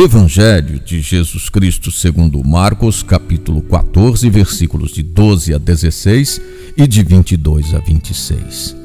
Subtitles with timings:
[0.00, 6.40] Evangelho de Jesus Cristo segundo Marcos, capítulo 14, versículos de 12 a 16
[6.76, 8.76] e de 22 a 26.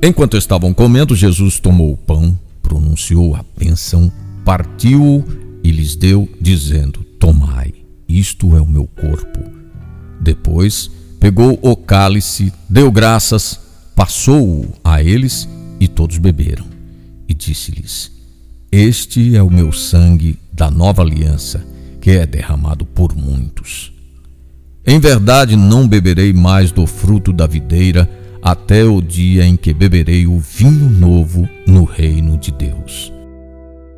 [0.00, 4.12] Enquanto estavam comendo, Jesus tomou o pão, pronunciou a bênção,
[4.44, 5.24] partiu-o
[5.64, 7.74] e lhes deu, dizendo: Tomai,
[8.08, 9.40] isto é o meu corpo.
[10.20, 13.58] Depois pegou o cálice, deu graças,
[13.96, 15.48] passou-o a eles
[15.80, 16.66] e todos beberam.
[17.28, 18.12] E disse-lhes:
[18.70, 21.66] Este é o meu sangue da nova aliança,
[22.00, 23.92] que é derramado por muitos.
[24.86, 28.08] Em verdade, não beberei mais do fruto da videira
[28.40, 33.12] até o dia em que beberei o vinho novo no reino de Deus.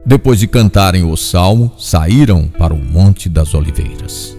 [0.04, 4.36] Depois de cantarem o salmo, saíram para o Monte das Oliveiras.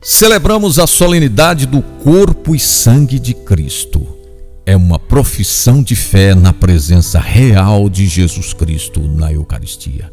[0.00, 4.17] Celebramos a solenidade do corpo e sangue de Cristo
[4.68, 10.12] é uma profissão de fé na presença real de Jesus Cristo na Eucaristia.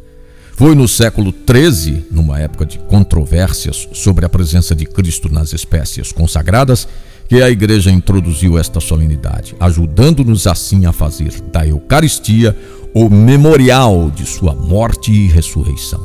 [0.53, 6.13] Foi no século XIII, numa época de controvérsias sobre a presença de Cristo nas espécies
[6.13, 6.87] consagradas,
[7.27, 12.57] que a Igreja introduziu esta solenidade, ajudando-nos assim a fazer da Eucaristia
[12.93, 15.99] o memorial de sua morte e ressurreição.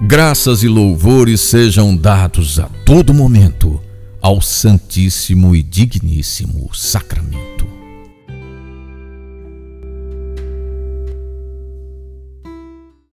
[0.00, 3.78] Graças e louvores sejam dados a todo momento
[4.22, 7.49] ao Santíssimo e Digníssimo Sacramento.